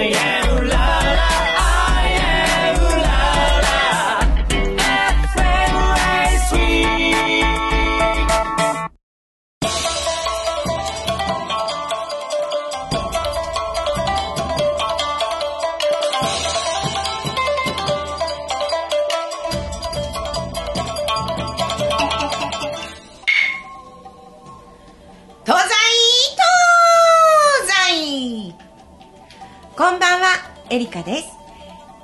[0.00, 0.37] 東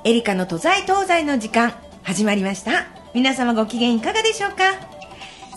[0.07, 1.73] エリカの東西東西の時間、
[2.03, 2.85] 始まりました。
[3.15, 4.55] 皆様ご機嫌いかがでしょうか？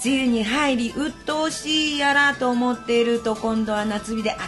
[0.03, 4.41] 梅雨に入り、鬱陶しいやらと思っていると、今度は夏日で暑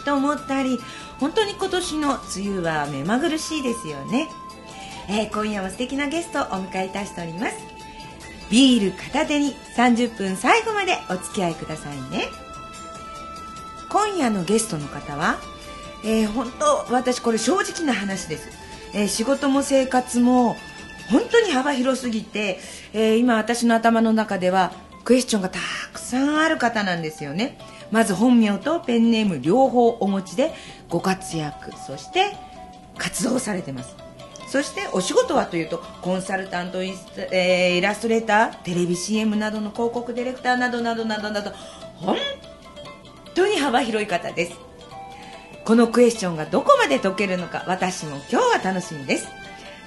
[0.00, 0.78] いと思ったり、
[1.20, 4.30] 本当に今年の梅雨は目まぐるしいですよね。
[5.10, 7.56] えー今夜も素敵なゲストをお迎えいたしております。
[8.50, 12.28] ビール片手に30分最後までお付き合いくださいね。
[13.90, 15.38] 今夜のゲストの方は、
[16.02, 18.48] えー本当私これ正直な話です、
[18.94, 20.56] えー仕事も生活も
[21.10, 22.58] 本当に幅広すぎて、
[22.92, 24.72] えー今私の頭の中では
[25.04, 25.58] クエスチョンがた
[25.92, 27.58] くさんある方なんですよね。
[27.90, 30.52] まず本名とペンネーム両方お持ちで
[30.88, 32.32] ご活躍そして
[32.96, 33.94] 活動されてます。
[34.48, 41.50] そしてお仕事はというとコンサルタントイス、えーイラストレーターテレビ CM などの広告ディレクターなどなどなどなど
[41.96, 42.16] 本
[43.34, 44.63] 当に幅広い方です。
[45.64, 49.28] このクエスチョンがどこまで解けるのか私も今日は楽しみです。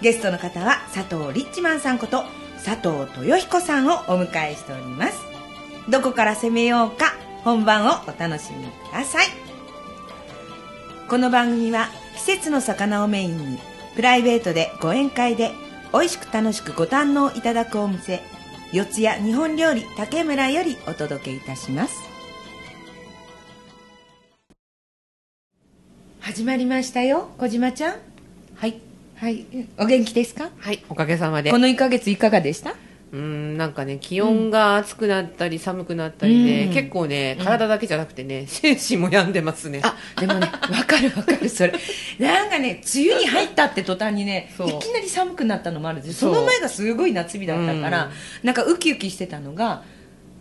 [0.01, 2.23] ゲストの方は佐藤リッチマンさんこと
[2.63, 5.19] 佐藤豊彦さんをお迎えしております。
[5.87, 9.27] どこから攻めようか本番をお楽しみください。
[11.07, 13.59] この番組は季節の魚をメインに
[13.95, 15.51] プライベートでご宴会で
[15.93, 18.21] 美味しく楽しくご堪能いただくお店
[18.73, 22.16] 四谷日本料理竹村よりお届けいたします。
[26.37, 27.29] 始まりましたよ。
[27.39, 27.95] 小島ちゃん？
[28.53, 28.79] はい。
[29.15, 29.47] はい。
[29.79, 30.51] お元気ですか？
[30.59, 31.49] はい、おかげさまで。
[31.49, 32.75] この1ヶ月いかがでした？
[33.11, 36.73] うーん、なんかね、気温が暑くなったり寒くなったりで、うん。
[36.75, 39.81] 結構ね、体だけじゃなくてね、精神も病んでますね。
[39.83, 41.73] あでもねわかるわかるそれ。
[42.19, 48.11] なんかね梅雨に入ったって途端にねいきなり寒くなったのもあるんですその前がすごい夏日だったから、
[48.43, 49.81] なんかウキウキしてたのが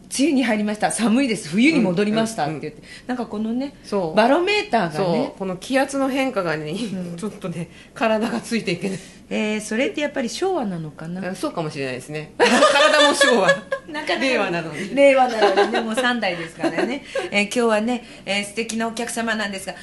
[0.08, 0.90] 梅雨に入りました。
[0.90, 1.48] 寒いです。
[1.48, 4.14] 冬に戻りましたって言って、なんかこのねそう。
[4.14, 6.74] バロメーターがね、この気圧の変化がね、
[7.16, 8.98] ちょっとね、体がついていけない。
[9.28, 11.30] えーそれってやっぱり昭和なのかな？
[11.30, 12.32] あそうかもしれないですね。
[12.38, 13.48] 体も昭和。
[13.88, 14.94] なかなか令和なのに。
[14.94, 19.74] 令和なのにねもう3代ですからね、 えー今日はね、えー素敵なお客様なんですが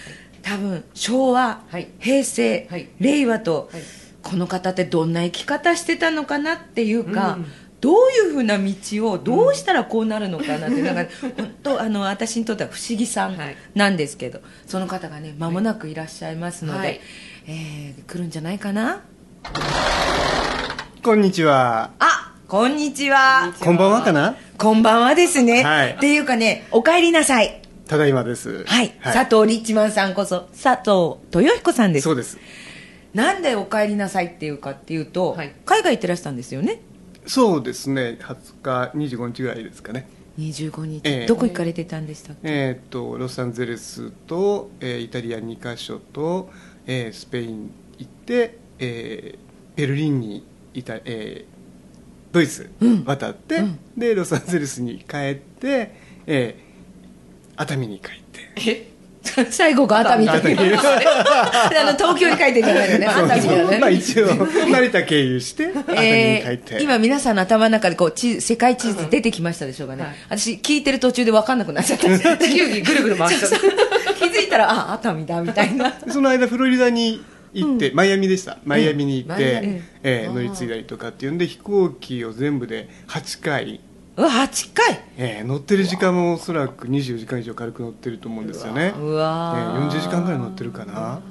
[0.42, 1.88] 多分昭和、はい。
[2.00, 2.88] 平成、はい。
[3.00, 3.82] 令和と、はい。
[4.22, 7.46] この方ってどんな生き方してたのかなっていうか、うん
[7.84, 8.74] どういうふうな道
[9.12, 13.58] をどうしたらこうなるのかなって、なんか本当あの私にとっては不思議さんはい。
[13.76, 17.02] なんですけど、その方がね間もなくいらっしゃいますので、はい。
[17.48, 19.02] えー来るんじゃないかな？
[21.04, 21.92] こんにちは。
[22.00, 23.54] あこんにちは。
[23.60, 24.38] こんばんはかな？
[24.58, 25.96] こんばんはですね、はい。
[25.96, 27.62] っていうかねお帰りなさい。
[27.90, 28.64] ただいまです。
[28.64, 32.04] はい、佐藤リッチマンさんこそ佐藤豊彦さんです。
[32.06, 32.38] そうです。
[33.14, 35.54] なんでお帰りなさいっていうかっていうと、はい。
[35.66, 36.80] 海外行ってらしたんですよね
[37.26, 38.18] そうですね。
[38.20, 40.08] 20日、25日ぐらいですかね。
[40.38, 46.50] 25日、ええどこ行かれてたんでしたっけ、えーっと、ロサンゼルスと、えーイタリア2カ所と、
[46.88, 51.54] えースペイン行って、えーベルリンにいた、えー
[52.34, 55.96] ドイツうん渡って、うんで、ロサンゼルスに帰って、
[56.26, 56.74] えー
[57.56, 58.40] 熱海に帰って。
[58.72, 58.93] え？
[59.50, 63.80] 最後が熱海だけど熱海あの東京に書いてんじゃないよね熱海だよね。
[63.80, 64.28] まあ一応、
[64.70, 66.76] 成田経由して、熱海に帰えって。
[66.76, 70.14] ー今皆さんの頭の中でこう地図世界地図出てきましたでしょうかね、はい。
[70.30, 72.38] 私聞いてる途中で分かんなくなっちゃった。
[72.38, 73.58] 地球儀ぐるぐる回しちゃった。
[74.14, 75.94] 気づいたらあ熱海だみたいな。
[76.10, 77.24] その間フロリダに
[77.54, 78.58] 行って、マイアミでした。
[78.66, 80.36] マイアミに行って、えーあー。
[80.36, 83.80] 乗り継いだりとかっていうんで飛行機を全部で8回、
[84.16, 91.22] うわ8回えー乗ってる時間もおそらく24時間以上軽く乗ってると思うんですよね、うわえー40時間ぐらい乗ってるかな、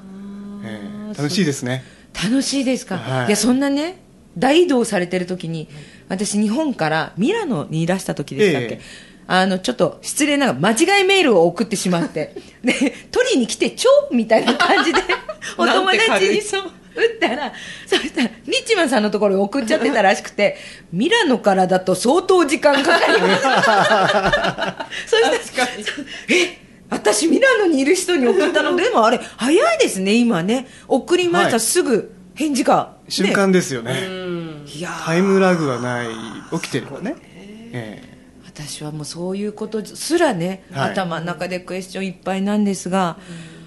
[0.65, 1.84] えー楽しいですね。
[2.15, 3.27] 楽しいですか、はい。
[3.27, 4.03] い、やそんなね
[4.36, 5.68] 大移動されてる時に
[6.09, 8.80] 私日本からミラノにいらした時でしたっけ、ええ。
[9.27, 12.34] あのちょっと失礼ながら間違いメールを送ってしまって。
[12.62, 12.72] で
[13.10, 15.01] 取りに来てちょみたいな感じで
[15.59, 17.53] お友達にそう打ったら
[17.86, 20.56] そしたらリッチマンさんのところに送っちゃってたらしくて
[20.92, 23.42] ミラノからだと相当時間かかります
[25.06, 25.68] そしたら
[26.28, 26.62] え
[26.92, 28.77] 私ミラノにいる人に送ったの？
[28.77, 30.66] でもあれ早いですね今ね。
[30.86, 31.60] 送りました、はい。
[31.60, 33.92] すぐ返事が、ね瞬間ですよね。
[34.66, 35.04] いやー。
[35.04, 36.09] タイムラグがない
[36.53, 37.16] 起きてればね、
[37.72, 38.03] え
[38.47, 40.91] 私はもうそういうことすらね、はい。
[40.92, 43.18] 頭の中でクエスチョンいっぱいなんですが、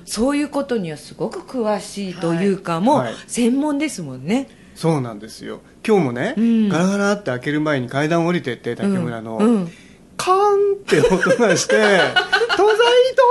[0.05, 3.15] そういうことにはすごく詳しいというか、もうはい。
[3.27, 5.61] 専門ですもんね、そうなんですよ。
[5.85, 6.69] 今日もね、うん。
[6.69, 9.71] ガラガラって開ける前に階段降りてって竹村の、うんうん。
[10.17, 11.75] カーンって音がして
[12.55, 12.77] 「東西
[13.13, 13.27] 東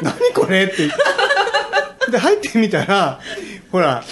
[0.00, 0.90] 西何これ?」って。
[2.10, 3.20] で入ってみたら
[3.70, 4.02] ほら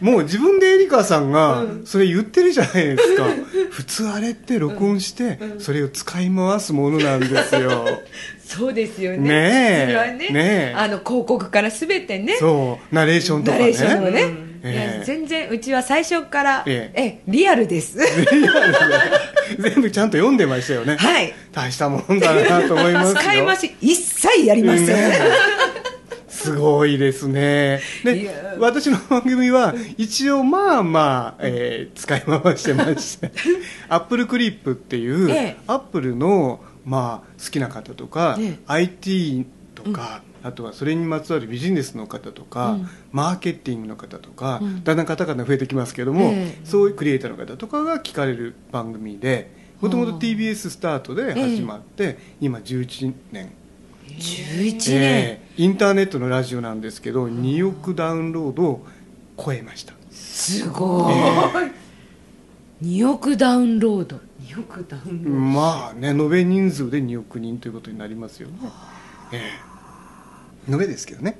[0.00, 3.24] もう自分でエリカさんがそれ言ってるじゃないですか、
[3.70, 7.86] 普通あれって録音してそれを使い回すものなんですよ、
[8.46, 9.18] そうですよね。
[9.18, 9.86] ねえ。
[9.86, 10.74] 普通はね。
[10.76, 12.36] あの広告から全てね。
[12.36, 12.94] そう。
[12.94, 13.62] ナレーションとかね。
[13.62, 15.04] ナレーションをね、うん。
[15.04, 17.20] 全然うちは最初から、ええ。
[17.26, 17.98] リアルです。
[19.58, 20.96] 全部ちゃんと読んでましたよね。
[20.96, 21.32] はい。
[21.52, 23.20] 大したもんだなと思いますよ。
[23.20, 25.18] 使い回し一切やりません、ね
[26.44, 27.80] すごいですね。
[28.04, 33.30] で私の番組は一応まあまあ、えー使い回してまして。
[33.88, 35.56] Apple CLIP っていう、ええ。
[35.66, 42.88] Apple の、まあ、好きな方とか、ええ IT とか、あとはそれにまつわるビジネスの方とか、うん。
[43.12, 44.84] マーケティングの方とか、うん。
[44.84, 49.50] だんだん方々増えてきますけども、ええそういうクリエイターの方とかが聞かれる番組で
[49.80, 53.52] もともと TBS スタートで始まって、今11年。
[54.06, 58.86] 11年、えーインターネットのラジオなんですけど2億ダウンロードを
[59.38, 59.94] 超えました。
[60.10, 61.10] すご
[62.82, 64.20] い、2億ダウンロード
[64.56, 65.40] 2億ダウンロード。
[65.40, 68.54] まあね延べ人数で2億人ということになりますよね。
[69.32, 69.50] え
[70.68, 70.72] え。
[70.72, 71.38] 延べですけどね。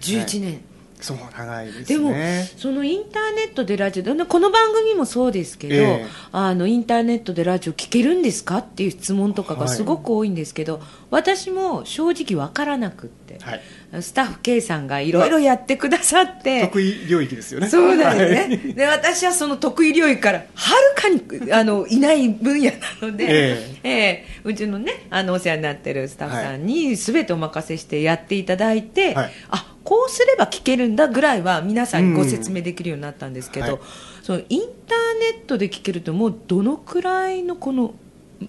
[0.00, 0.60] 11年、
[1.00, 1.84] そう長いですね。
[1.84, 2.14] でも
[2.58, 6.06] そのインターネットでラジオでこの番組もそうですけど、ええ。
[6.32, 9.68] あのインターネットでラジオ聞けるんですかっていう質問とかがはい。
[9.76, 10.80] すごく多いんですけど、
[11.10, 13.60] 私も正直わからなくって、はい
[14.00, 16.62] スタッフ K さんがいろいろやってくださって。
[16.62, 17.68] 得意領域ですよね。
[17.68, 18.74] そうだよね、はい。
[18.74, 20.74] で私はその得意領域からは
[21.08, 23.88] るかにあのいない分野なので、ええ。
[23.88, 29.32] えうちのねあのお世話になってるスタッフさんに全てお任せしてやっていただいて、はい。
[29.50, 33.80] あこうすれば聞けるんだぐらいは皆さんにご説明できるようになったんですけど、うんはい。
[34.22, 37.94] そのインターネットで聞けるともうどのくらいのこの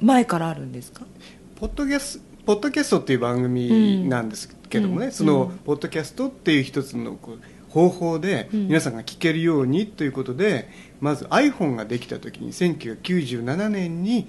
[0.02, 1.04] 前からあるんですか？
[1.60, 4.57] ポッドキャスポッドキャストっていう番組なんですけど
[4.88, 8.68] もね、うんその、うんポッドキャストっていう一つのこう方法でうん。
[8.68, 10.70] 皆さんが聞けるようにということで、
[11.00, 14.28] まず iPhone ができた時に1997年に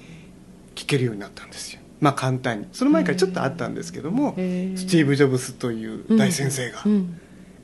[0.75, 1.81] 聞けるようになったんですよ。
[2.00, 2.67] まあ簡単に。
[2.73, 7.20] その前からちょっとあったんですけどもスティーブ・ジョブスという大先生がうん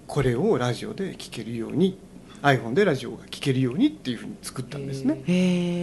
[0.07, 1.97] これをラジオで聞けるように
[2.43, 5.15] iPhone でラジオが聞けるようにっていうふうに作ったんですね。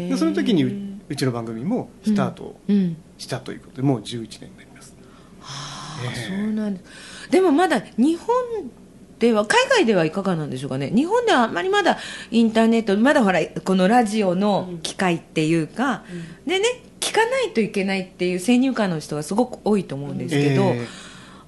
[0.09, 2.97] でその時にううちの番組もスタートうん。
[3.17, 4.90] したということでもう11年になります
[6.01, 7.31] そうなんです。
[7.31, 8.35] でもまだ日本
[9.19, 10.89] では海外ではいかがなんでしょうかね。
[10.89, 11.97] 日本ではあんまりまだ
[12.31, 16.03] インターネットまだほらこのラジオの機会っていうか、
[16.45, 16.65] でね
[16.99, 20.87] 聞かないといけないっていう先入観の人がすごく多いと思うんですけど、えー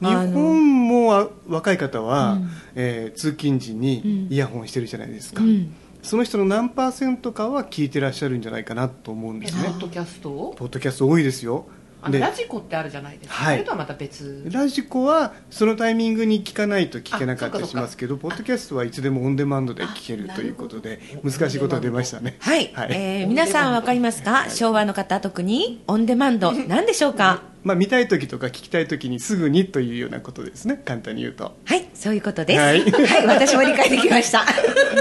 [0.01, 2.50] 日本もあ若い方は、うん。
[2.75, 4.33] えー通勤時にうん。
[4.33, 5.73] イヤホンしてるじゃないですか、うん。
[6.01, 9.69] その人の何パーセントかは聞いてらっしゃるんじゃないかなと思うんですね。
[9.69, 10.53] ポッドキャストを？
[10.57, 11.65] ポッドキャスト多いですよ。
[11.65, 13.55] であのラジコってあるじゃないですか、はい。
[13.55, 14.44] それとはまた別。
[14.51, 17.67] ラジコはそのタイミングに聞かないと聞けなかったりあそっかそっか。
[17.67, 21.31] しますけどポッドキャストはいつでもオンデマンドで聞けるということでなるほど。
[21.31, 22.35] 難しいことが出ましたね。
[22.39, 22.89] はい、はい。
[22.91, 24.50] えー皆さんわかりますか？
[24.50, 26.51] 昭和の方特にオンデマンド。
[26.51, 27.41] 何でしょうか？
[27.63, 30.81] まあ、見たい時とか聞きたい時にすぐにというようなことですね。
[30.83, 31.55] 簡単に言うと。
[31.63, 32.59] はいそういうことです。
[32.59, 32.86] ははいい、
[33.25, 34.43] 私も理解できました。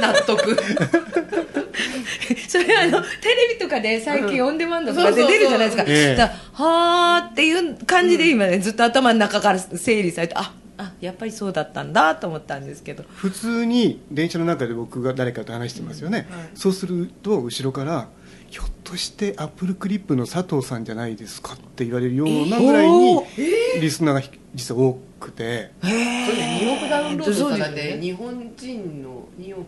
[0.00, 0.56] 納得
[2.48, 13.04] それはあのテレビとかで最近オンデマンドとかで出るじゃないですか、だからはーっていう感じで今ねずっと頭の中から整理されてああやっぱりそうだったんだと思ったんですけど。
[13.14, 16.48] 普通に電車の中で僕が誰かと話してますよね、はい。
[16.54, 18.08] そうすると後ろから
[18.50, 23.26] ひょっとしてアップルクリップの佐藤さんじゃないですかって言われるようなぐらいにお
[23.80, 24.22] リスナーが
[24.54, 25.98] 実は多くて、それで
[26.64, 29.66] 2億ダウンロードそうしたですよねらで日本人の2億。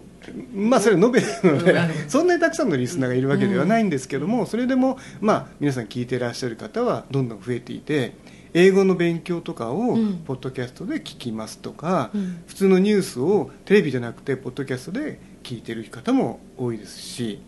[0.54, 2.10] まあそれは延べなのでうん。
[2.10, 8.14] そんなにたくさんのリスナーがいるわけではないんですけどもそれでもまあ皆さん聞いてらっしゃる方はどんどん増えていて
[8.54, 10.16] 英語の勉強とかをうん。
[10.24, 12.42] ポッドキャストで聞きますとか、うん。
[12.46, 17.40] 普通のニュースをテレビじゃなくてポッドキャストで聞いてる方も多いですし、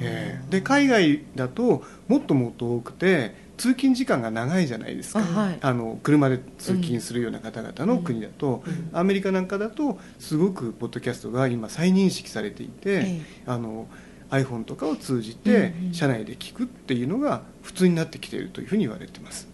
[0.00, 0.50] えー。
[0.50, 5.18] で海外だともっともっと多くて通勤時間が長いじゃないですか。
[5.18, 5.58] あはい。
[5.60, 8.64] あの車で通勤するような方々の国だと、
[8.94, 13.22] アメリカなんかだとすごくポッドキャストが今再認識されていて、ええ。
[13.46, 13.86] あの
[14.30, 15.92] iPhone とかを通じうんてうん。
[15.92, 19.46] 車内で聞くっていうのが普通になってきているというふうに言われてます。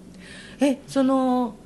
[0.60, 1.56] えその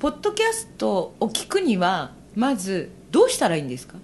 [0.00, 3.98] ポッドキャストを聞くにはまずどうしたらいいんですか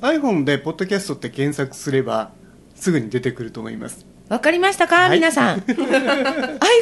[0.00, 2.32] ？iPhone でポッドキャストって検索すれば
[2.74, 5.58] すぐに出てくると思いますわかりましたか、はい皆さん？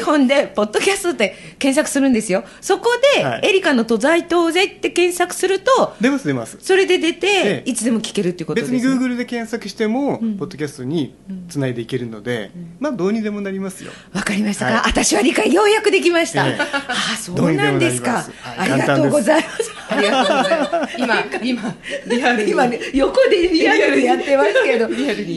[0.03, 2.45] iPhone で、ポッドキャストって検索するんですよ。
[2.61, 8.95] そこで、はいエリカの都在東西って検索すると、出ます出ますそれで出て、ええいつでも聞けるっていうことです、別ね。
[8.95, 11.15] に Google で検索しても、んポッドキャストに
[11.49, 12.51] つないでいけるので、
[12.81, 16.47] まあどうにでもなりますよわかりましたか、はい私は理解ようやくできました。
[16.47, 18.21] ええああ、そうなんですか。
[18.23, 19.73] すはいありがとうございます。
[19.91, 20.97] ありがとうございます。
[20.99, 21.75] 今、今、
[22.09, 22.51] リアルに。
[22.51, 24.87] 今ね、横でリアルにやってますけど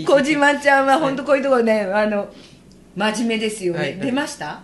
[0.06, 2.30] 小島ちゃんは本当こういうところね、あの、
[2.96, 3.80] 真面目ですよね。
[3.80, 3.90] はい。
[3.92, 4.62] はい出ました？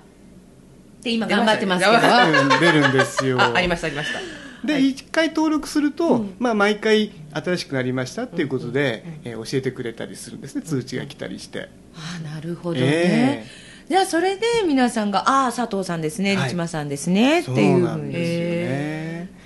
[1.04, 1.92] で、今頑張ってますけど。
[1.94, 3.40] 出ましたうん出るんですよ。
[3.42, 4.20] あ、ありました、ありました。
[4.68, 10.62] で、一回登録すると、まあ、毎回新しくなりましたっていうことで、えー教えてくれたりするんですね。
[10.64, 11.70] 通知が来たりして。
[11.96, 13.46] ああなるほどね、え
[13.90, 16.36] じゃあそれで皆さんがああ佐藤さんですね。
[16.36, 16.44] はい。
[16.46, 17.84] リチマさんですね、ってそういうふうに。
[17.86, 18.50] なんですよ。
[18.50, 18.57] ね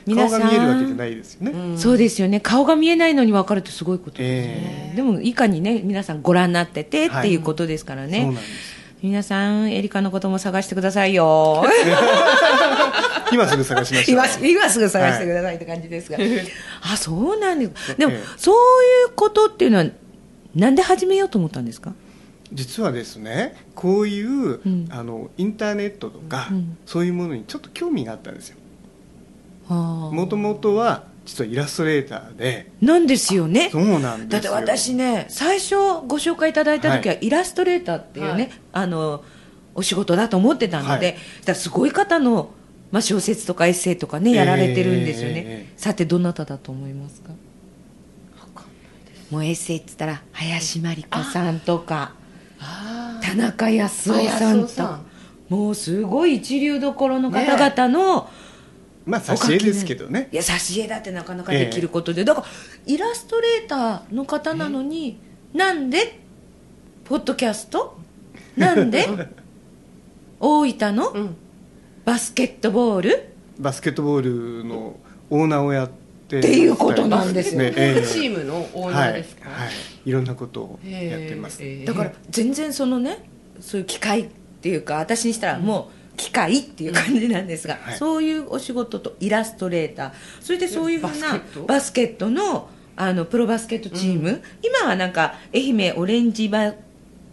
[0.06, 0.42] 皆さん。
[0.42, 2.40] 顔が見えるわけじゃないですよね、そうですよね。
[2.40, 8.82] 顔が見えないのに分かるってすごいことですえね、でもいかにね皆さんご覧になっててっていうことですからね、そうなんです。
[9.04, 11.64] 皆さんエリカのことも探してくださいよ。
[13.34, 14.18] 今すぐ探しましょう。
[14.20, 16.18] 今す今すぐ探してくださいって感じですが、
[16.82, 17.98] あそうなんです。
[17.98, 18.56] でも、そう
[19.10, 19.86] いうことっていうのは
[20.54, 21.94] なんで始めようと思ったんですか？
[22.54, 24.88] 実はですねこういう、ん。
[24.92, 26.78] あのインターネットとか、うん。
[26.86, 28.58] そういうものにちょっと興味があったんですよ
[29.68, 32.72] ももともとは実はイラストレーターで。
[32.82, 33.70] なんですよね。
[33.72, 34.52] そうなんですよ。
[34.54, 35.76] だって私ね最初
[36.08, 38.52] ご紹介いただいた時はイラストレーターっていうね、はい。
[38.74, 39.24] あの
[39.76, 41.56] お仕事だと思ってたので、はい。
[41.56, 42.52] すごい方の、
[42.92, 47.32] まあ、小説とかエッセイとかねやられてるんですよね、ええええさてどなただと思いますか？
[49.30, 52.14] もうエッセイっつったら林真理子さんとか
[52.60, 55.06] あ田中康夫さんとさん。
[55.48, 58.30] もうすごい一流どころの方々の、
[59.12, 60.30] まあ挿絵ですけどね。
[60.32, 62.48] いや挿絵だってなかなかできることで、だから
[62.86, 65.20] イラストレーターの方なのに、
[65.54, 66.20] なんで？
[67.04, 67.98] ポッドキャスト？
[68.56, 69.06] なんで？
[70.40, 71.10] 大分の？
[71.10, 71.36] うん。
[72.06, 73.34] バスケットボール？
[73.60, 74.96] バスケットボールの
[75.30, 77.62] オーナーをやってっていうことなんですよ。
[77.62, 78.08] ねええ。
[78.08, 79.50] チームのオーナーですか？
[79.50, 79.74] はい、はい、
[80.06, 84.30] いろんなことをやってます、へえだから全然そのねそういう機械っ
[84.62, 87.98] ていうか私にしたらもう機械っていう感じなんですが、はい。
[87.98, 90.12] そういうお仕事とイラストレーター。
[90.40, 92.30] それでそういうふうなバスケット？
[92.30, 96.76] のあのプロバスケットチーム、今はなんか愛媛オレンジバ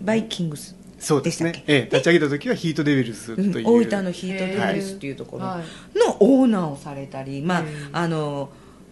[0.01, 1.53] バイキングスそうですね。
[1.53, 1.73] でしたっけ？
[1.75, 1.85] ええ。
[1.85, 5.59] 立ち上げた時はヒートデビルスという、うん大分のヒートデビルスっていうところは
[5.95, 8.49] のオーナーをされたり、まああの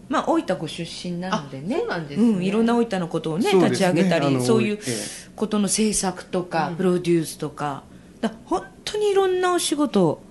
[0.08, 1.78] まあ、大分ご出身なのでね。
[1.78, 3.64] うなんいろんな大分のことをねね。
[3.64, 4.92] 立ち上げたりそういうええ。
[5.34, 6.76] ことの制作とか、うん。
[6.76, 7.82] プロデュースとか
[8.20, 10.22] だ本当にいろんなお仕事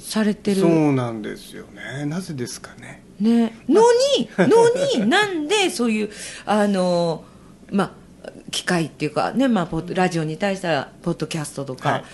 [0.00, 0.60] されてる。
[0.60, 2.04] そうなんですよね。
[2.06, 3.02] なぜですかね？
[3.20, 3.82] ね、の
[4.16, 6.10] に、のに、なんでそういう、
[6.46, 7.24] あの、
[7.70, 7.84] ま
[8.24, 12.04] あ、機械っていうか、ね、まあ、ポッドラジオに対しては、ポッドキャストとか、は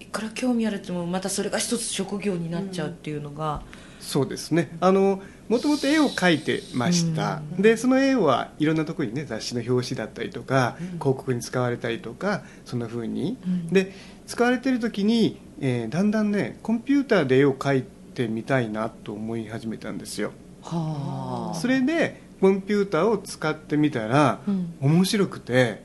[0.00, 0.04] い。
[0.04, 3.62] い、くら興味あるっても、またそれが一つ職業になっちゃうっていうのが、
[4.00, 4.76] そうですね。
[4.80, 13.68] あのもともと絵を描いてました、でその絵はいろんなところにね雑誌の表紙だったりとか、広告に使われたりとかそんな風に、うん。
[13.68, 13.94] で
[14.26, 20.32] 使われてる時に、えーだんだんねコンピューターで絵を描いてみたいなと思い始めたんですよ。
[20.62, 21.54] はあ。
[21.54, 24.74] それでコンピューターを使ってみたら、うん。
[24.80, 25.82] 面白くて。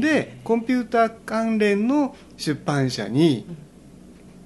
[0.00, 3.46] でコンピューター関連の出版社に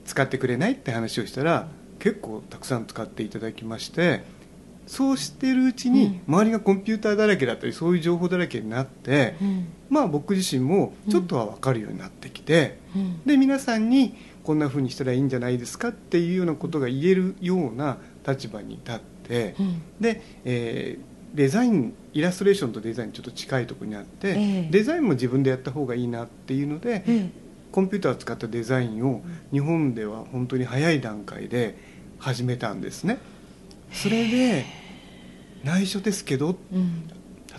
[0.05, 1.69] 使ってくれないって話をしたら
[1.99, 4.25] 結構たくさん使っていただきまして
[4.91, 9.69] そうしてるうちに周りがコンピューターだらけだったりそういう情報だらけになってうん。
[9.89, 13.23] まあ僕自身もちょっとは分かるようになってきてうん。
[13.25, 19.83] で皆さんにこんな風にしたらいいんじゃないですかっていうようなことが言えるような立場に立ってうん。
[20.01, 24.69] で、えーデザインイラストレーションとデザインちょっと近いところにあって、ええ。
[24.69, 27.31] デザインも自分でやった方がいいなっていうので、え
[27.71, 31.79] コンピューターを使ったデザインを日本では本当に早い段階で
[32.19, 33.19] 始めたんですね。
[33.93, 34.80] それで
[35.65, 37.09] 内緒ですけどえうん。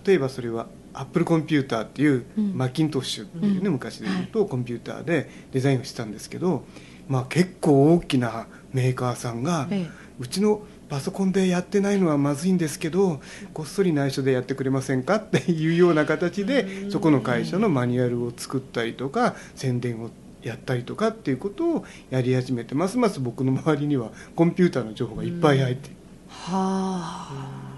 [0.05, 2.57] 例えばそれはアップルコンピューターっていう、うん。
[2.57, 3.73] マッキントッシュっていうね、うん。
[3.73, 6.63] 昔で言うとコンピューターでデザインをしてたんですけど、
[7.07, 9.89] まあ、結構大きなメーカーさんが、え
[10.19, 13.21] うちのパソコンでやってないのはまずいんですけど
[13.53, 20.09] こっそり内緒でやってくれませんかっていうような形でそこの会社のマニュアルを作ったりとか宣伝を
[20.43, 25.91] やったりとかっていうことをやり始めてますます僕の周りにはコンピューターの情報がいっぱい入って
[26.27, 27.29] は
[27.67, 27.70] あ。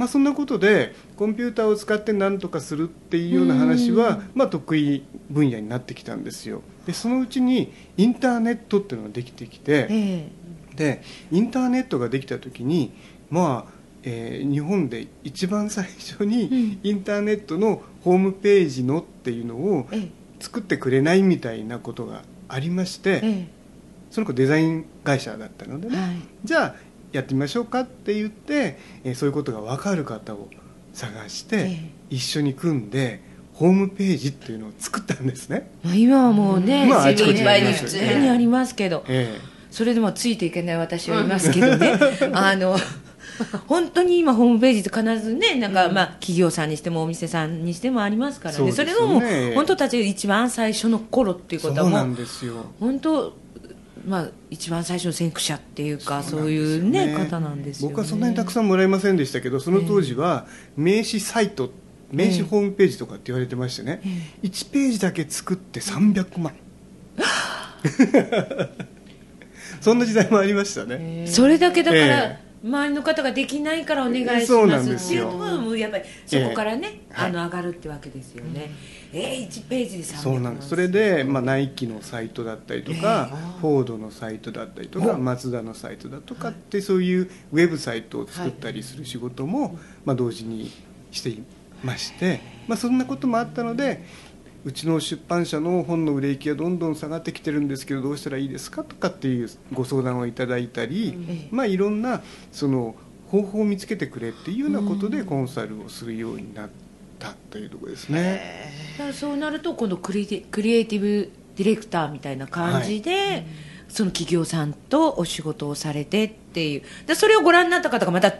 [0.00, 6.62] まあ、そんなことでコンピューターを使って何とかするっていうような話は、まあ、得意分野になってきたんですよ。
[6.86, 10.28] でそのうちにインターネットっていうのができてきて、え
[10.74, 12.92] でインターネットができた時に
[13.28, 13.72] まあ、
[14.04, 16.28] えー日本で一番最初うん。
[16.30, 20.08] にインターネットのホームページのっていうのをええ。
[20.40, 23.48] 作ってくれないみたいなことがありまして、え
[24.10, 26.16] その子デザイン会社だったのでね、えはい。
[26.42, 26.74] じゃあ
[27.12, 30.48] やってみましょうかって言って、えーそういうことが分かる方を
[30.92, 31.90] 探して、ええ。
[32.10, 33.20] 一緒に組んで
[33.54, 39.38] ホームページっていうのを作ったんですね、まあ今はもうね、まあいっぱいに普あちこちに通にありますけど、え
[39.70, 41.92] それでもついていけない私はいますけどね、
[42.32, 42.76] あの
[43.66, 48.72] 本当に今ホームページって必ずねなんか、まあ企業さんにしてもお店さんにしてもありますからね。
[48.72, 49.52] それのもよね。
[49.54, 52.66] 本当たち一番最初の頃っていえうことはもうそうなんですよ。
[52.80, 53.34] 本当
[54.06, 57.94] まあ一番最初の先駆者っていうかそういうね方なんですよね。
[57.94, 61.70] 僕はそんなにたくさんもらえませんでしたけどその当時は名刺サイト
[62.12, 64.00] 名刺ホームページとかって言われてましてね、
[64.42, 66.52] 1ページだけ作って300万。
[69.80, 71.26] そんな時代もありましたね。
[71.26, 75.06] それだけだから、え周りの方ができないからお願いします。
[75.06, 77.14] っていうのはもうやっぱりそこからね、ええ。
[77.14, 78.70] あの上がるってわけですよね、
[79.12, 80.22] えー、1ページで300万。
[80.22, 80.68] そうなんです。
[80.68, 87.00] それで、まあ、ナイキのサイトだったりとか、フォードのサイトだったりとか、マツダのサイトだとかって、そう。
[87.02, 90.70] いうウェブサイトを作ったりする仕事も、まあ、同時に
[91.10, 91.42] してい
[91.82, 94.04] まして、まあ、そんなこともあったので
[94.64, 102.94] うちの出版社の本の売れ行きがどんどん下がってきてるんですけどどうしたらいいですかとかっていうご相談をいただいたり、ええまあ、いろんなその
[103.30, 106.70] 方法を見つけてくれっていうようなことでコンサルをするようになっ
[107.18, 108.42] たというところですね。
[108.98, 113.46] だからそうなると今度クリエイクリエイティブディレクターみたいな感じで、
[113.88, 116.82] その企業さんとお仕事をされてっていう。
[117.06, 118.32] でそれをご覧になった方がまた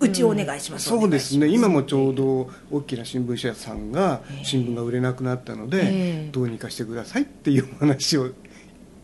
[0.00, 5.82] うちお願いします、そうですね今もちょうど大きな新聞社さんが新聞が売れなくなったので、え
[6.28, 6.28] え。
[6.30, 8.30] どうにかしてくださいっていうお話を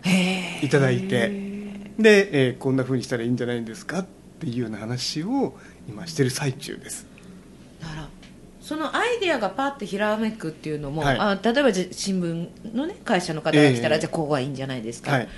[0.03, 1.55] へいただいて。
[1.99, 4.07] で、えーこんなふうにしたらいいんじゃないんですかっ
[4.41, 5.57] ていうような話を
[5.89, 7.07] 今してる最中です。
[7.81, 8.09] だから
[8.61, 11.19] そのアイデアがパッてひらめくっていうのも、はい。
[11.19, 14.01] あ例えば新聞の、ね、会社の方が来たら、ええ。
[14.01, 15.29] じゃあここがいいんじゃないですか、はい。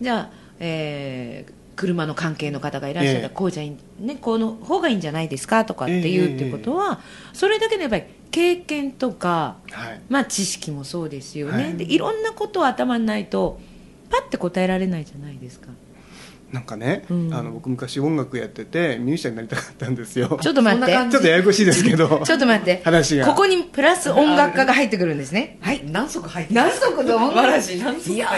[0.00, 3.34] じゃあ、えー車の関係の方がいらっしゃったら、ええ。
[3.34, 7.00] こうじゃいいねこの方がいいんじゃないですかとかっていうってことは、
[7.32, 10.00] それだけでやっぱり経験とか、はい。
[10.08, 13.60] まあ、知識もそうですよね、でいろんなことを頭にないと
[14.10, 15.68] パッて答えられないじゃないですか
[16.52, 17.34] なんかね、うん。
[17.34, 20.38] あの僕昔音楽やっててミュージシャンになりたかったんですよ。
[20.40, 20.92] ちょっと待って。
[21.10, 22.82] ちょっとややこしいですけどちょっと待って。
[22.84, 23.26] 話が。
[23.26, 25.56] ここにプラス音楽家が入ってくるんですね。
[25.60, 25.82] はい。
[25.90, 27.78] 何足入って何足の音楽わらじ。
[27.82, 28.28] 何足いや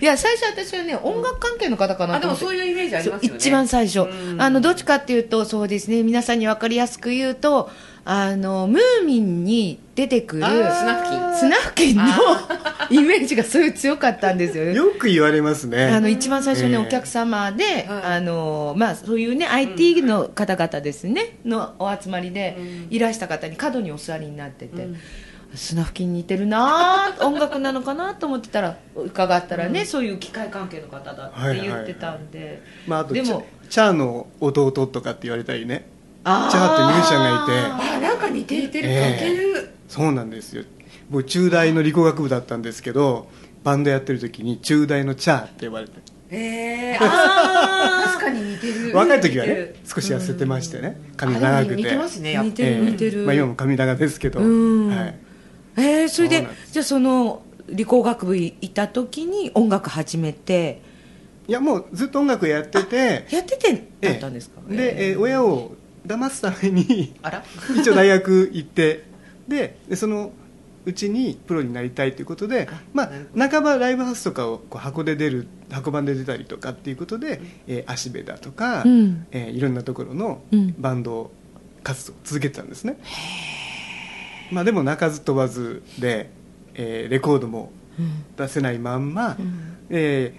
[0.00, 2.58] いや最初私はね音楽関係の方かなあでもと思って。
[2.58, 3.36] そういうイメージありますよね。
[3.38, 4.00] 一番最初。
[4.00, 4.42] うん。
[4.42, 6.02] あのどっちかっていうとそうですね。
[6.02, 7.70] 皆さんに分かりやすく言うと
[8.08, 11.34] あのムーミンに出てくるスナフキン。
[11.34, 12.04] スナフキンの
[12.88, 14.64] イメージがすごい強かったんですよ。
[14.64, 15.86] ねよく言われますね。
[15.86, 16.78] あの一番最初にええ。
[16.78, 22.56] お客様で、はいあのまあ、そういうね IT の方々ですね、のお集まりで
[22.90, 24.86] いらした方に角にお座りになってて、
[25.56, 35.95] スナフキンに似てるなあ音楽なのかなと思ってたら伺ったらね、そういう機械関係の方だって言ってたんで、まあ、あとチャでもチャーの弟とかって言われたりね
[36.26, 37.96] チャーってミュージシャンがいて。
[37.96, 38.88] あなんか似てる似てる。
[38.88, 40.64] ええ似てるそうなんですよ。
[41.08, 43.28] 僕中大の理工学部だったんですけど
[43.62, 45.92] バンドやってる時に中大のチャーって呼ばれて。
[46.28, 46.38] え
[46.94, 48.96] え あ確かに似てる。
[48.96, 51.00] 若い時はね少し痩せてましてね。
[51.12, 51.76] あ髪が長くて。
[51.76, 52.36] 似てますね。
[52.42, 53.24] 似てる似てる。
[53.24, 54.88] まあ、今も髪長ですけど、うん。
[54.88, 55.14] はい、
[55.76, 60.82] えー、それでじゃあその理工学部いた時に音楽始めて。
[61.46, 63.26] いやもうずっと音楽やってて。
[63.30, 67.14] やっててだったんですか、で、えー親を騙すために
[67.78, 69.04] 一応大学行って
[69.48, 70.32] ででその
[70.84, 79.26] うちにプロになりたいということでまあ、半ばライブハウスとかをこう箱で出る箱版で出たりとかっていうことで、えー、足部だとか、うん。
[79.32, 80.74] えーいろんなところのうん。
[80.78, 81.32] バンド
[81.82, 82.98] 活動を続けてたんですね、
[84.52, 86.30] まあ、でも鳴かず飛ばずで、
[86.74, 87.72] えーレコードも
[88.36, 89.36] 出せないまんま、
[89.90, 90.34] え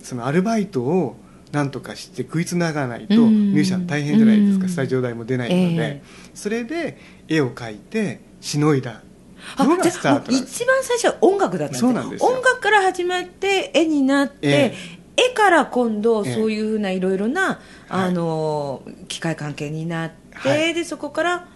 [0.00, 1.16] ーそのアルバイトを
[1.52, 3.52] なんとかして食いつながないと、うん。
[3.52, 4.70] ミュージシャン大変じゃないですか、うん。
[4.70, 6.02] スタジオ代も出ないので、え
[6.34, 9.02] それで絵を描いてしのいだ。
[10.30, 12.30] 一番最初は音楽だったんですそうなんですよ。
[12.30, 14.74] 音楽から始まって絵になって、え
[15.14, 16.34] 絵から今度ええ。
[16.34, 17.58] そういうふうないろいろな、はい。
[17.88, 20.10] あの機械関係になっ
[20.42, 20.72] て、はい。
[20.72, 21.48] でそこから、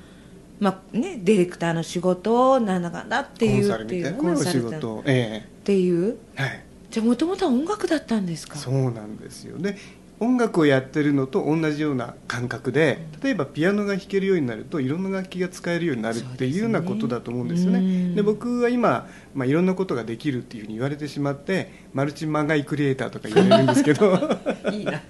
[0.61, 6.18] まあね、ディレクターの仕事をなんだかんだっていうコンサルみたいな仕コンサルタント事えっていう。
[6.37, 6.65] えはい
[6.96, 8.56] じゃあもともとは音楽だったんですか？
[8.56, 9.76] そうなんですよで
[10.18, 17.80] 音楽をやってるのと同じような感覚で例えばピアノが弾けるようになるといろんな楽器が使えるようになるっていうようなことだと思うんですよね。
[17.80, 18.14] うん。
[18.14, 24.14] で僕は今、まあ、いろんなことができるっていうふうに言われてしまってマルチマガイクリエイターとか言われるんですけど。
[24.72, 25.02] いいな。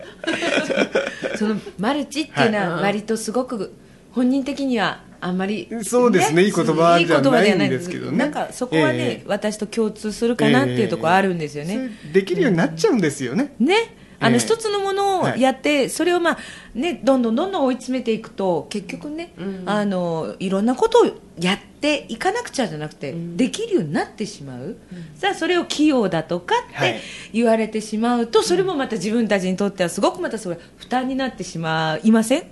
[1.39, 2.69] そのマルチっていうのはい。
[2.71, 3.73] は割とすごく
[4.17, 6.43] 本人的にはあんまり、そうですね。
[6.45, 8.17] いい言葉じゃないんですけどね。
[8.17, 9.25] なんかそこはね、ええ。
[9.27, 13.95] 私と共通するかなっていうところあるんですよね、できるようになっちゃうんですよね、ね。
[14.19, 14.41] あのええ。
[14.41, 16.39] 一つのものをやって、それをまあ
[16.75, 19.35] ねどんどんどんどん追い詰めていくと結局ね、
[19.67, 24.77] あのいろんなことをやっていかなくちゃじゃなくて、できるようになってしまう、
[25.15, 26.95] さあそれを器用だとかっはい。
[26.95, 27.01] て
[27.35, 32.45] 言われてしまうと、それもまた自分たちにとってはすごくまたそれ負担になってしまいません、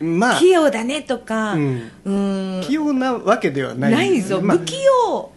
[0.00, 0.40] まあ。
[0.40, 1.90] 器用だねとか、ううん。
[2.06, 2.62] ーん。
[2.62, 3.92] 器用なわけではない。
[3.92, 4.58] ないんですよ、まあ。
[4.58, 5.30] 不器用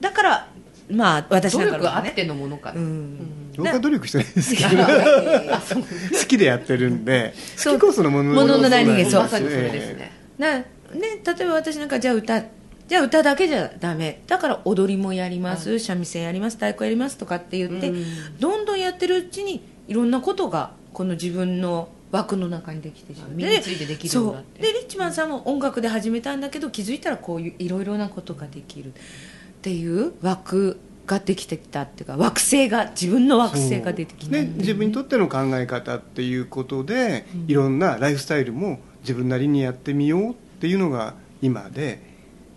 [0.00, 0.48] だから
[0.90, 3.52] まあ私努なんか力あっねてのものかな、うん。
[3.56, 4.84] 僕は努力してないですけど。
[6.18, 7.34] 好きでやってるんで。
[7.56, 7.74] そう。
[7.74, 9.22] 好きこそのものものの何気そう。
[9.22, 11.08] まさにそれですね、なね、例
[11.40, 12.42] えば私なんかじゃあ歌
[12.88, 14.22] じゃあ歌だけじゃダメ。
[14.26, 16.56] だから踊りもやります、三味線やります。
[16.56, 18.04] 太鼓やりますとかって言って、うん。
[18.40, 23.30] どんどんやってるうちにいろんなことがこの自分の枠の中にできてしまう。
[23.32, 24.62] 身についてできるようになって。
[24.62, 24.72] そう。
[24.72, 28.92] でリッチマンさんも音楽で始めたんだけど気づいたらこういういろいろなことができる。
[28.92, 42.02] っていう枠ができてきたっていうか惑星が自分の惑星が出てきたで自分にとっての考え方っていうことで、いろんなライフスタイルも自分なりにやってみようっていうのが今で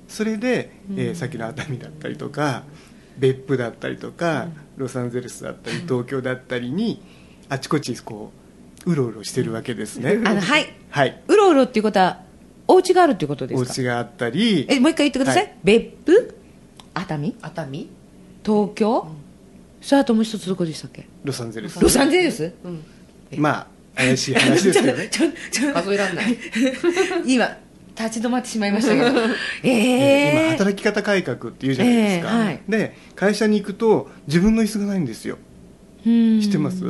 [0.08, 2.64] それで、えーさっきの熱海だったりとか
[3.18, 7.02] 別府だったりとか、ロサンゼルスだったり東京だったりに
[7.50, 8.41] あちこちこう
[8.86, 10.20] うろうろしてるわけですね。
[10.26, 10.74] あのはい。
[10.90, 12.22] はい、うろうろっていうことは
[12.68, 13.82] お家があるっていうことでおすか？
[13.82, 14.66] 家があったり。
[14.70, 15.56] えもう一回言ってください、はい。
[15.64, 16.36] 別府？
[16.94, 17.36] 熱海？
[17.42, 17.90] 熱海？
[18.46, 19.08] 東京、
[19.82, 21.08] それあともう一つどこでしたっけ？
[21.24, 21.80] ロサンゼルス。
[21.82, 22.52] ロサンゼルス？
[22.64, 22.84] うん。
[23.38, 25.08] まあ怪しい話ですけどね。
[25.12, 26.38] ちょちょ 数えらんない。
[27.28, 27.58] 今
[27.98, 29.06] 立ち止まってしまいましたけど。
[29.64, 32.62] え今え働き方改革っていうじゃないですか、ええはい。
[32.68, 35.38] で会社に行くと自分の椅子がないんですよ。
[36.04, 36.84] 知ってます？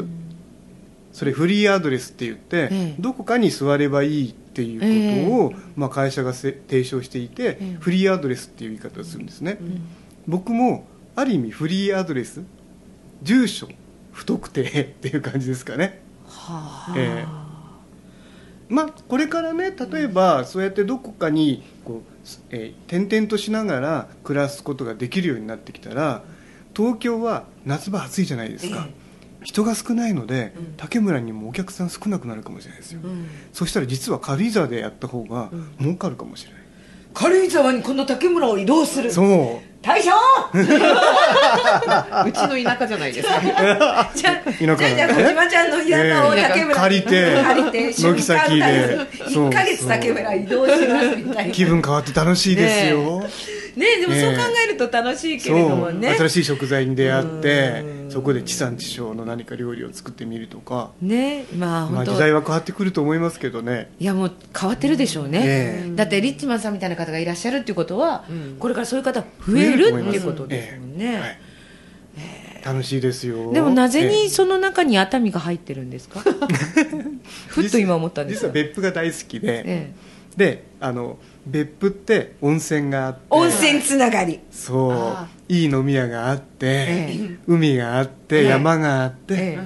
[1.12, 2.96] それフリーアドレスって言って、ええ。
[3.00, 7.78] どこかに座ればいいっていうことを、まあ、会社がせ提唱していて、ええ。
[7.80, 9.60] フリーアドレスっていう言い方をするんですね、
[10.28, 12.42] 僕もある意味フリーアドレス
[13.24, 13.68] 住所
[14.12, 16.02] 不特定っていう感じですかね。
[16.26, 17.42] はあ、ええ。
[18.70, 26.24] まあこれからね例えばそうやってどこかにこう、えー転々としながら暮らすことができるようになってきたら
[26.74, 28.88] 東京は夏場暑いじゃないですか、
[29.44, 33.02] 人が少ないので、竹村にもお客さん少なくなるかもしれないですよ、
[33.54, 35.50] そしたら実は軽井沢でやった方が
[35.80, 36.62] 儲かるかもしれない、
[37.14, 39.12] 軽井沢にこの竹村を移動する。
[39.12, 39.72] そう。
[39.82, 40.12] 大将！
[40.54, 43.42] うちの田舎じゃないですか。
[44.14, 46.44] じゃあじゃあじゃあ小島ちゃんの田舎をええ。
[46.44, 49.00] 竹村借りて借りて軒先で。
[49.34, 51.52] そう1ヶ月竹村移動しますみたいな。
[51.52, 63.90] 気分変わって楽しいですよ、ねでもそう考えると楽しいけれどもね、新しい食材に出会ってそこで地産地消の何か料理を作ってみるとか、ねまあま本当、あ時代は変わってくると思いますけどね。
[64.00, 68.58] いやもう変わってるでしょうね、えだってリッチマンさんみたいな方がいらっしゃるっていうことは、うん。
[68.60, 71.40] これからそういう方増えるっていうことですもんね、
[72.66, 73.54] 楽しいですよ。
[73.54, 76.20] でもなぜえにその中に熱海が入ってるんですか？
[77.48, 84.40] ふっと今思ったんです実は別府が大好きで、ええであの別府って温泉があって温泉つながり。
[84.52, 87.38] そうあいい飲み屋があって、ええ。
[87.48, 88.46] 海があって、ええ。
[88.46, 89.60] 山があって、え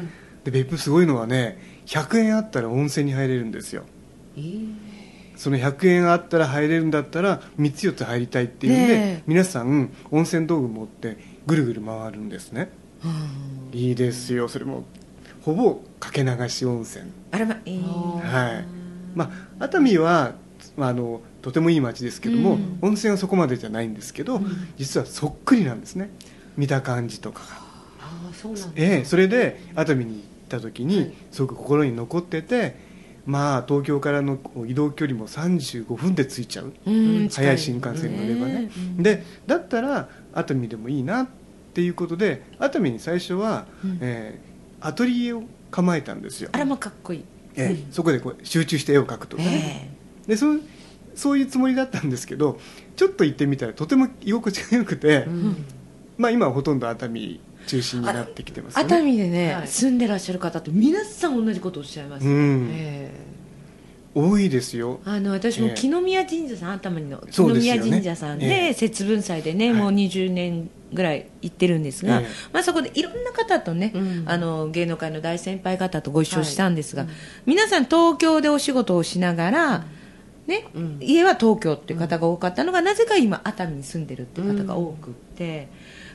[0.44, 3.84] で別府すごいのはね100円あったら温泉に入れるんですよ。
[5.36, 12.70] その100円あったら入れるんだったら3つ4つ入りたいっていうんで、皆さん温泉道具持ってぐるぐる回るんですね。
[13.72, 14.48] いいですよ。
[14.48, 14.86] それも
[15.42, 17.06] ほぼかけ流し温泉。
[17.32, 18.66] あらまいいはい。
[19.14, 20.34] まあ熱海は、
[20.78, 22.78] まあ、あのとてもいい街ですけども、うん。
[22.82, 24.42] 温泉はそこまでじゃないんですけど、
[24.78, 26.10] 実はそっくりなんですね。
[26.58, 27.46] 見た感じとかが。
[28.00, 28.72] ああそうなんだ。
[28.76, 32.76] ええそれで熱海に行った時にすごく心に残ってて
[33.26, 36.74] まあ東京からの移動距離も35分で着いちゃう。
[36.86, 41.28] うん早い新幹線に乗ればね、うんでだったら熱海でもいいなっ
[41.74, 43.98] ていうことで熱海に最初は、うん。
[44.02, 46.50] えーアトリエを構えたんですよ。
[46.52, 47.26] あらまかっこいい。
[47.56, 50.62] ええそこでこう集中して絵を描くとかね、えでそう
[51.16, 52.60] そういうつもりだったんですけど
[52.96, 55.66] ちょっと行ってみたらとても居心地が良くて、うん。
[56.18, 58.96] まあ、今はほとんど熱海中心になってきてますよね。
[58.96, 59.68] 熱海でね、はい。
[59.68, 63.12] 住んでらっしゃる方って皆さん同じことをおっしゃいます、うん、え
[64.14, 65.02] 多いですよ。
[65.04, 65.74] あの私もええ。
[65.74, 68.74] 木の宮神社さん、熱海の木の宮神社さんで、ええ。
[68.74, 69.82] 節分祭でね、はい。
[69.82, 72.28] もう20年ぐらい行ってるんですが、ええ。
[72.54, 74.24] まあ、そこでいろんな方とね、うん。
[74.26, 77.08] あの芸能界の大先輩方とご一緒したんですが、
[77.46, 79.86] 皆さん東京でお仕事をしながら、
[80.48, 80.98] ねうん。
[81.02, 85.70] 家は東京っていう方が多かったのが、なぜか今熱海に住んでるっていう方が多くって、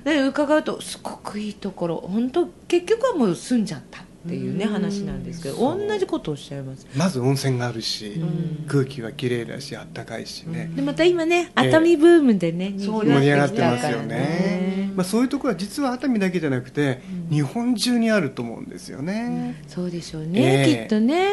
[0.05, 6.87] で伺うとすごくいいところ本当結局はもう住んじゃったっっていうね話なんですけど同じことをおっしゃいます。
[6.95, 8.21] まず温泉があるし、
[8.69, 20.83] 空気は綺麗だしあったかいしね、でまた今ね熱海ブームでね、そう盛り上がってねますよね、まあ、そういうところは実は熱海だけじゃなくて、日本中にあると思うんですよね、そうでしょうね、ええ。
[20.83, 21.27] きっとね。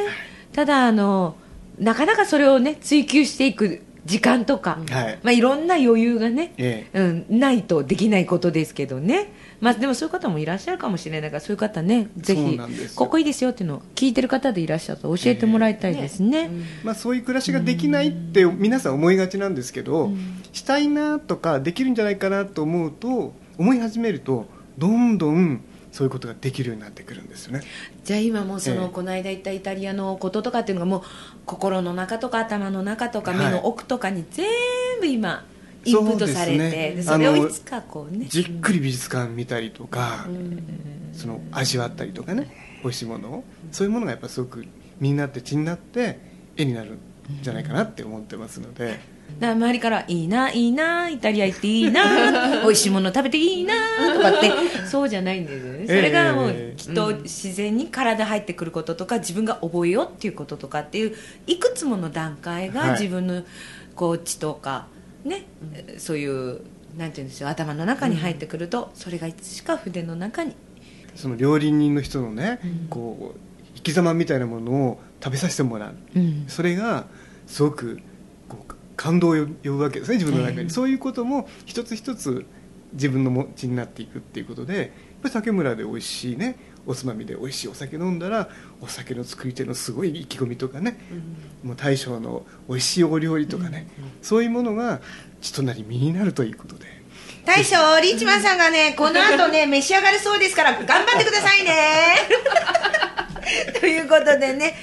[0.53, 1.35] ただあの
[1.77, 5.19] なかなかそれをね追求していく時間とか、はい。
[5.21, 12.59] まあ、いろんな余裕がね、えうん、ないとできないことですけどね、まあ、でもそういう方もいらっしゃるかもしれないからそういう方ねぜひ
[12.95, 16.49] ここいいですよっていうのを聞いてる方でいらっしゃると教えてもらいたいですね,、
[16.85, 20.11] まあ、そういう暮らしができないって皆さん思いがちなんですけど、
[20.53, 25.61] したいなとかできるんじゃないかなと思うと思い始めるとどんどん
[25.97, 27.63] そういうことができるようになってくるんですよね。
[28.03, 28.89] じゃあ今もうその、ええ。
[28.89, 31.01] この間行ったイタリアのこととかっていうのがもう
[31.47, 33.39] 心の中とか頭の中とかはい。
[33.39, 34.45] 目の奥とかに全
[35.01, 35.43] 部今
[35.85, 38.27] インプットされてそれをいつかこうね。
[38.29, 40.27] じっくり美術館見たりとか、
[41.13, 44.67] その味わったりとかね美味しいものをそういうものがやっぱすごく
[44.99, 46.19] 身になって血になって
[46.57, 46.99] 絵になるん
[47.41, 48.99] じゃないかなって思ってますので、
[49.39, 53.73] だ周りから「いいないいなイタリア行っていいな 美味しいもの食べていいな」
[54.15, 54.51] とかって
[54.87, 55.85] そうじゃないんですよね。
[55.85, 62.91] それがもうええきっと自然に体入ってくることとか自分が覚えようっていうこととかっていういくつもの段階がはい。
[62.91, 63.43] 自分の
[63.95, 64.87] こう知とか
[65.23, 65.45] ね
[65.97, 66.61] そういう
[66.97, 70.55] なんていうんですよ頭の中に入ってくるとそれがいつしか筆の中に。
[71.15, 72.59] その料理人の人のね、
[72.91, 73.39] こう
[73.75, 76.45] 生き様みたいなものを食べさせてもらう、うん。
[76.47, 77.07] それが
[77.47, 77.99] すごく
[78.97, 82.45] 感動を呼ぶわけですね自分の中に、ええそういうことも一つ一つ
[82.93, 84.87] 自分の持ちになっていくっていうことでやっ
[85.21, 88.49] ぱり竹村で美味しいねおつまみで美味しいお酒飲んだら
[88.81, 90.97] お酒の作り手のすごい意気込みとかね、
[91.61, 93.87] もう大将の美味しいお料理とかね、
[94.21, 95.01] そういうものが
[95.41, 96.85] 血となり身になるということで。
[97.45, 102.15] 大将リーチマンさんがねこの後ね召し上がるそうですから頑張ってくださいね。
[103.79, 104.75] ということでね。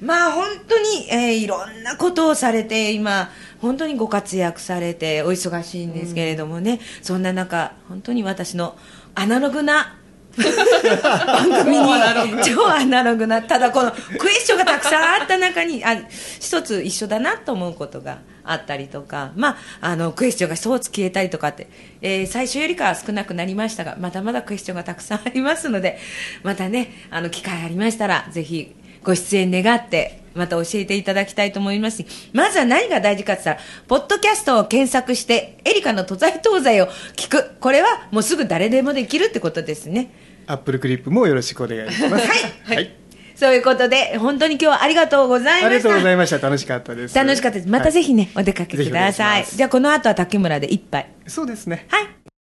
[0.00, 8.76] まあ本当に、えーいろんなことをされて今本当にご活躍されてお忙しいんですけれどもね、そんな中本当に私の
[9.14, 9.98] アナログな
[10.38, 15.96] 番組に超アナログなただこのクエスチョンがたくさんあった中にあ
[16.38, 21.68] 一つ一緒だなと思うことがあったりとか、まあ、あのクエスチョンが一つ消えたりとかって、
[22.00, 25.98] えー最初よりかは少なくなりましたがまだまだクエスチョンがたくさんありますので
[26.42, 28.74] またねあの機会ありましたらぜひ
[29.08, 32.02] ご出演願ってまた教えていただきたいと思います。
[32.02, 37.56] しまずは何が大事かって言ったらポッドキャストを検索してエリカの都在東西を聞く。
[37.58, 40.12] これはもうすぐ誰でもできるってことですね。
[40.46, 42.28] アップルクリップもよろしくお願いします。
[42.66, 42.76] はい。
[42.76, 42.94] はい、
[43.34, 45.66] そういうことで、本当に今日はありがとうございました。
[45.66, 46.38] ありがとうございました。
[46.38, 47.14] 楽しかったです。
[47.14, 47.68] 楽しかったです。
[47.68, 49.42] またぜひね、お出かけください。
[49.42, 51.10] いじゃあこの後は竹村で一杯。
[51.26, 51.86] そうですね。
[51.88, 52.37] はい。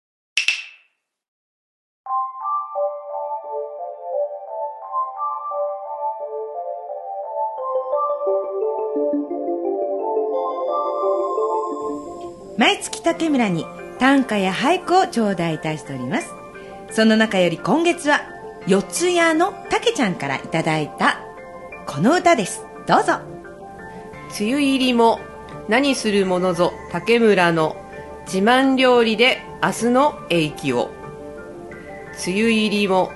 [12.64, 13.66] 毎月竹村に
[14.00, 16.34] 短歌や俳句を頂戴いたしております。
[16.92, 18.22] その中より今月は
[18.68, 21.20] 四谷の竹ちゃんからいただいた
[21.86, 22.66] この歌です。
[22.88, 23.20] どうぞ。
[24.40, 25.20] 梅雨入りも
[25.68, 27.76] 何するものぞ竹村の
[28.28, 30.90] 自慢料理で明日の永久を。
[32.26, 33.12] 梅雨入りも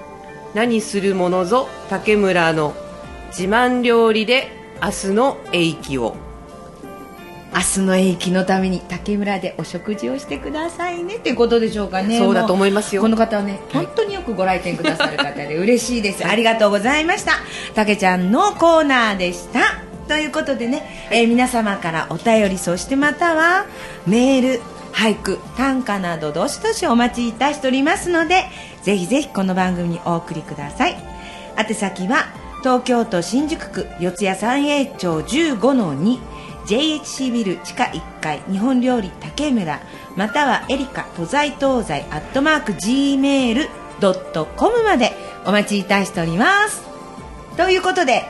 [0.55, 2.75] 何するものぞ竹村の
[3.29, 4.49] 自慢料理で
[4.83, 6.26] 明日の永久を。
[7.57, 11.15] 明日の永久のために竹村でお食事をしてくださいね。
[11.15, 12.19] っていうことでしょうかね。
[12.19, 13.01] そうだと思いますよ。
[13.01, 16.23] この方はね本当によくご来店くださる方で嬉しいです。
[16.23, 17.31] ありがとうございました。
[17.73, 19.81] 竹ちゃんのコーナーでした。
[20.07, 23.65] ということでね、えー皆様からお便りそしてまたは
[24.05, 24.61] メール
[24.93, 28.45] 俳句短歌などどしどしお待ちいたしておりますので
[28.83, 30.95] ぜひぜひこの番組にお送りください。
[31.57, 32.27] 宛先は
[32.61, 36.36] 東京都新宿区四谷三栄町15の2
[36.67, 39.79] JHC ビル地下1階日本料理竹村
[40.15, 43.67] またはエリカ都在東西アットマーク Gmail.com
[44.83, 45.13] まで
[45.45, 46.83] お待ちいたしております。
[47.55, 48.25] ということで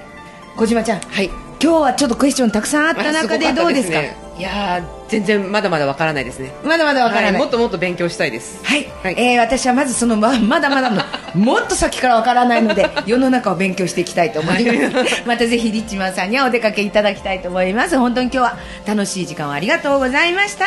[0.56, 1.00] 小島ちゃん。
[1.00, 1.47] はい。
[1.62, 4.02] 今日はちょっとクエスチョンたくさんあった中でどうですか？
[4.38, 6.52] いやー全然まだまだわからないですね。
[6.64, 8.60] まだまだわからない、はい、もっともっと勉強したいです。
[8.64, 9.16] はい、はい。
[9.18, 11.02] えー私はまずそのままだまだの
[11.34, 15.24] もっと先からわからないので 世の中を勉強していきたいと思います。
[15.26, 17.98] またぜひリッチマンさんにはお出かけいただきたいと思います。
[17.98, 20.66] 本当に今日は楽しい時間をありがとうございました。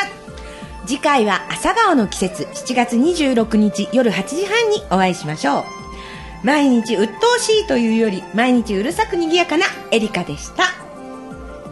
[0.87, 2.48] 次回は朝顔の季節。
[2.53, 5.64] 7月26日夜8時半にお会いしましょう。
[6.42, 10.64] 毎日鬱陶しいというより毎日うるさく賑やかなエリカでした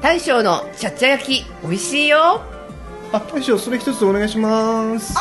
[0.01, 2.41] 大将のシャッチャ焼き美味しいよ。
[3.13, 5.15] あ大将それ一つお願いします。
[5.17, 5.21] あ